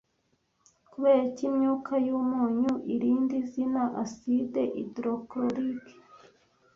[0.91, 5.85] Kuberiki imyuka yumunyu irindi zina aside Hydrochloric